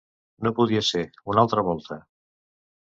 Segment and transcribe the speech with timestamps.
[0.47, 1.05] No podia ser,
[1.35, 2.01] una altra volta...